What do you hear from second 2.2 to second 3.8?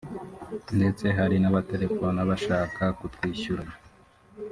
bashaka kutwishyura